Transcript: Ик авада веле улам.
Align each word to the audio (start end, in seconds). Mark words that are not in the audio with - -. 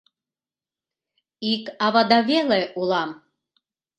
Ик 1.53 1.65
авада 1.85 2.19
веле 2.29 2.61
улам. 2.79 3.09